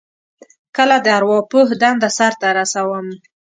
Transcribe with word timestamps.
کله 0.75 0.95
د 1.05 1.07
ارواپوه 1.17 1.69
دنده 1.81 2.09
سرته 2.17 2.47
رسوم. 2.57 3.07